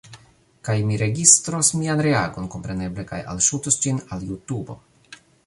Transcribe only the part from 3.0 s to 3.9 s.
kaj alŝutos